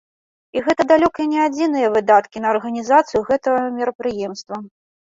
І 0.55 0.61
гэта 0.67 0.85
далёка 0.91 1.27
не 1.35 1.37
адзіныя 1.47 1.93
выдаткі 1.99 2.37
на 2.45 2.53
арганізацыю 2.55 3.25
гэтага 3.33 3.61
мерапрыемства. 3.79 4.55